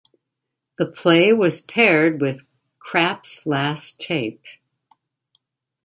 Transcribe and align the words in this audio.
The 0.79 0.87
play 0.87 1.31
was 1.31 1.61
paired 1.61 2.21
with 2.21 2.41
"Krapp's 2.79 3.45
Last 3.45 3.99
Tape". 3.99 4.41